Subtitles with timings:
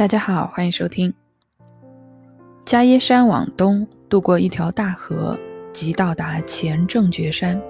[0.00, 1.12] 大家好，欢迎收听。
[2.64, 5.38] 迦耶山往东渡过一条大河，
[5.74, 7.60] 即到达前正觉山。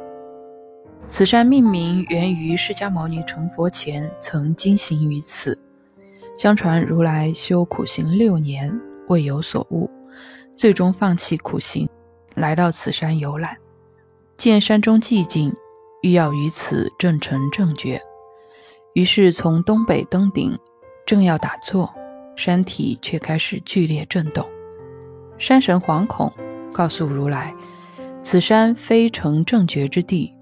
[1.08, 5.60] 此山命名源于释迦牟尼成佛前曾经行于此。
[6.38, 8.72] 相传如来修苦行六年
[9.08, 9.90] 未有所悟，
[10.54, 11.84] 最终放弃苦行，
[12.36, 13.56] 来到此山游览。
[14.36, 15.52] 见山中寂静，
[16.02, 18.00] 欲要于此正成正觉，
[18.94, 20.56] 于是从东北登顶，
[21.04, 21.92] 正要打坐，
[22.40, 24.42] 山体却开始剧烈震动。
[25.36, 26.32] 山神惶恐，
[26.72, 27.54] 告诉如来
[28.24, 30.32] ：“此山非成正觉之地，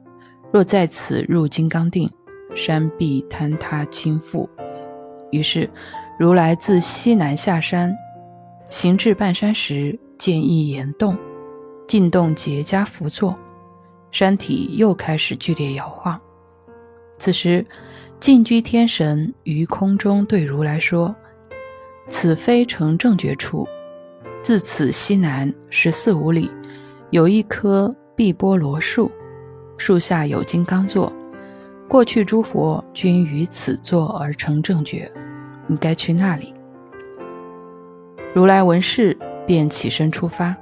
[0.53, 2.09] 若在此入金刚定，
[2.55, 4.49] 山必坍塌倾覆。”
[5.33, 5.69] 于是，
[6.21, 7.93] 如来自西南下山，
[8.71, 11.19] 行至半山时，见一岩洞，
[11.89, 13.37] 进洞结跏趺坐，
[14.13, 16.17] 山体又开始剧烈摇晃。
[17.19, 17.67] 此时，
[18.21, 21.13] 净居天神于空中对如来说
[22.09, 23.67] ：“此非成正觉处。”
[24.43, 26.51] 自此西南十四五里，
[27.11, 29.11] 有一棵碧波罗树，
[29.77, 31.13] 树下有金刚座。
[31.89, 35.11] 过去诸佛均于此座而成正觉，
[35.67, 36.55] 你该去那里。
[38.35, 40.55] 如来闻是，便起身出发。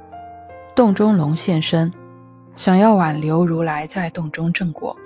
[0.75, 1.93] 洞中龙现身，
[2.55, 4.97] 想要挽留如来在洞中正果。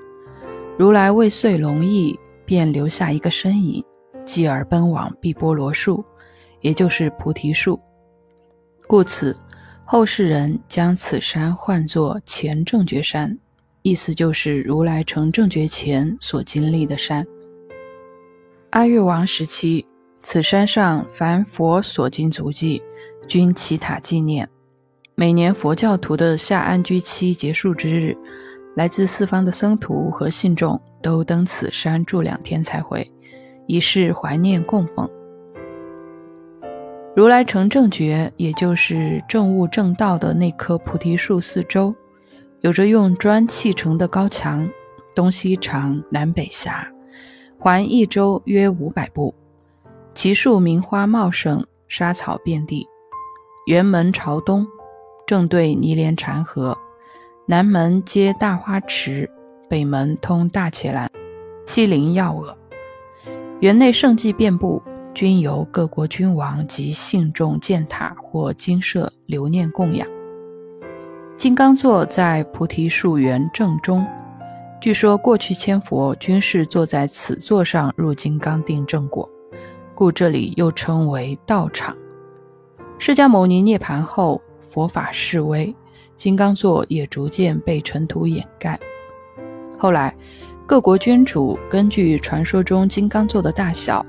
[0.78, 3.84] 如来未遂龙意，便留下一个身影，
[4.24, 6.04] 继而奔往碧波罗树，
[6.60, 7.78] 也就是菩提树。
[8.86, 9.36] 故此，
[9.84, 13.38] 后世人将此山唤作前正觉山，
[13.82, 17.26] 意思就是如来成正觉前所经历的山。
[18.70, 19.86] 阿育王时期，
[20.22, 22.82] 此山上凡佛所经足迹，
[23.26, 24.48] 均起塔纪念。
[25.14, 28.16] 每年佛教徒的下安居期结束之日，
[28.74, 33.08] 来自四方的僧徒和信众都登此山住两天才回，
[33.66, 35.08] 以示怀念供奉。
[37.16, 41.92] 如来成正觉，也就是正悟正道的那棵菩提树四周，
[42.60, 44.68] 有着用砖砌成的高墙，
[45.12, 46.86] 东西长，南北狭，
[47.58, 49.34] 环一周约五百步。
[50.14, 52.86] 其树名花茂盛，沙草遍地。
[53.66, 54.66] 园门朝东，
[55.26, 56.72] 正对泥莲禅河；
[57.44, 59.28] 南门接大花池，
[59.68, 61.10] 北门通大伽蓝，
[61.66, 62.56] 西临药恶。
[63.58, 64.80] 园内圣迹遍布。
[65.14, 70.06] 均由各国君王及信众建塔或精舍留念供养。
[71.36, 74.06] 金刚座在菩提树园正中，
[74.80, 79.28] 据说过去千佛均是坐在此座上入金刚定正果，
[79.94, 81.96] 故这里又称为道场。
[82.98, 85.74] 释迦牟尼涅盘后，佛法式微，
[86.16, 88.78] 金刚座也逐渐被尘土掩盖。
[89.78, 90.14] 后来，
[90.66, 94.04] 各国君主根据传说中金刚座的大小。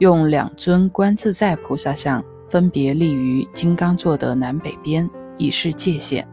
[0.00, 6.26] 用两尊观自在菩萨像分别立于金刚座的南北边，以示界限。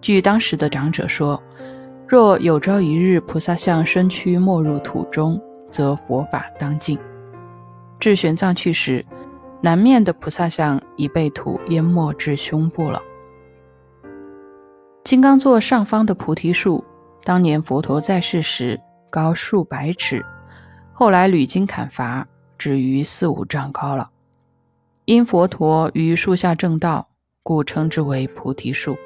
[0.00, 1.40] 据当时的长者说，
[2.06, 5.40] 若有朝一日菩萨像身躯没入土中，
[5.70, 6.98] 则佛法当尽。
[8.00, 9.06] 至玄奘去时，
[9.60, 13.00] 南面的菩萨像已被土淹没至胸部了。
[15.04, 16.84] 金刚座上方的菩提树，
[17.22, 18.78] 当年佛陀在世时
[19.10, 20.24] 高数百尺，
[20.92, 22.26] 后来屡经砍伐。
[22.58, 24.10] 止于四五丈高了。
[25.04, 27.08] 因佛陀于树下正道，
[27.42, 28.96] 故称之为菩提树。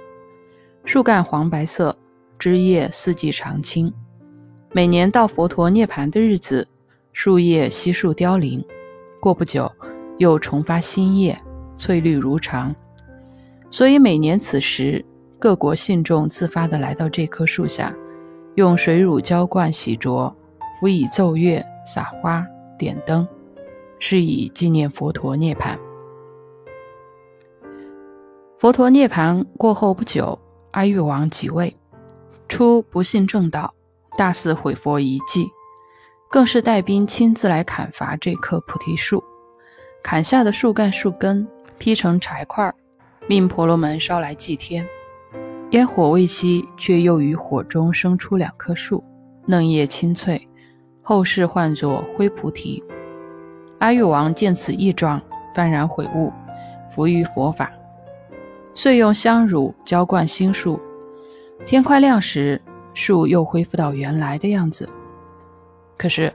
[0.85, 1.97] 树干黄白色，
[2.39, 3.93] 枝叶四季常青。
[4.73, 6.67] 每年到佛陀涅盘的日子，
[7.13, 8.65] 树叶悉数凋零，
[9.21, 9.71] 过不久
[10.19, 11.37] 又重发新叶，
[11.77, 12.75] 翠绿如常。
[13.71, 15.05] 所以每年此时，
[15.39, 17.95] 各国信众自发地来到这棵树下，
[18.55, 20.33] 用水乳浇灌洗濯，
[20.79, 22.47] 辅以奏乐、撒花、
[22.79, 23.27] 点灯。
[23.99, 25.79] 是以纪念佛陀涅槃。
[28.59, 30.39] 佛陀涅槃过后不久，
[30.73, 31.77] 阿育王即位，
[32.49, 33.73] 初不信正道，
[34.17, 35.49] 大肆毁佛遗迹，
[36.29, 39.23] 更是带兵亲自来砍伐这棵菩提树，
[40.03, 41.47] 砍下的树干树根
[41.79, 42.75] 劈成柴块，
[43.29, 44.85] 命婆罗门烧来祭天。
[45.71, 49.05] 烟火未熄，却又于火中生出两棵树，
[49.47, 50.49] 嫩叶青翠，
[51.01, 52.83] 后世唤作灰菩提。
[53.79, 55.21] 阿育王见此异状，
[55.55, 56.33] 幡然悔悟，
[56.95, 57.71] 服于佛法，
[58.75, 60.81] 遂用香乳浇灌新树。
[61.65, 62.61] 天快亮时，
[62.93, 64.89] 树又恢复到原来的样子。
[65.97, 66.33] 可是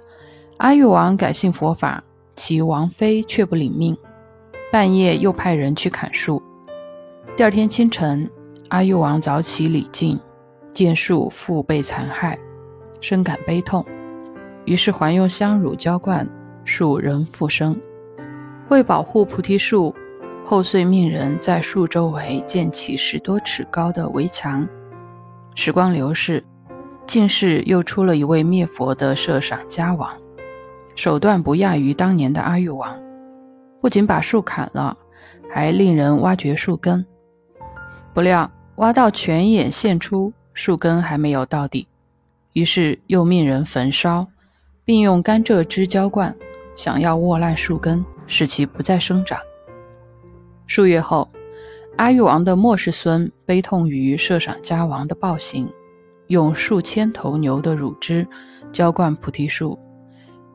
[0.58, 2.02] 阿育王改信佛法，
[2.36, 3.98] 其王妃却不领命，
[4.72, 6.42] 半夜又派人去砍树。
[7.36, 8.30] 第二天清晨，
[8.70, 10.18] 阿育王早起礼敬，
[10.74, 12.40] 见树复被残害，
[13.02, 13.86] 深感悲痛，
[14.64, 16.26] 于是还用香乳浇灌。
[16.66, 17.80] 树人复生，
[18.70, 19.94] 为保护菩提树，
[20.44, 24.68] 后遂命人在树周围建起十多尺高的围墙。
[25.56, 26.44] 时光流逝，
[27.06, 30.10] 近世又出了一位灭佛的摄赏家王，
[30.96, 32.98] 手段不亚于当年的阿育王，
[33.82, 34.98] 不仅把树砍了，
[35.52, 37.06] 还令人挖掘树根。
[38.14, 41.88] 不料挖到泉眼现出，树根还没有到底，
[42.54, 44.26] 于是又命人焚烧，
[44.86, 46.36] 并用甘蔗汁浇灌，
[46.76, 48.04] 想要握烂树根。
[48.26, 49.38] 使其不再生长。
[50.66, 51.30] 数月后，
[51.98, 55.70] 阿育王的末世孙悲痛于摄赏家王的暴行，
[56.28, 58.26] 用数千头牛的乳汁
[58.72, 59.78] 浇灌菩提树。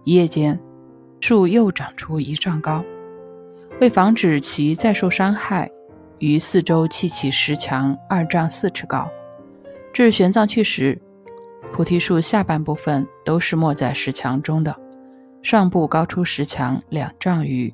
[0.02, 0.58] 一夜间，
[1.20, 2.82] 树又长出一丈高。
[3.82, 5.70] 为防止其再受伤害，
[6.18, 9.06] 于四周砌起石墙二丈四尺高。
[9.92, 10.98] 至玄奘去时，
[11.70, 14.74] 菩提树下半部分都是没在石墙中的。
[15.42, 17.72] 上部高出石墙两丈余，